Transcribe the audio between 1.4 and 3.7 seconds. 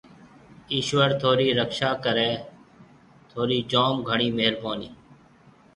رڪشا ڪريَ۔ ٿُونرِي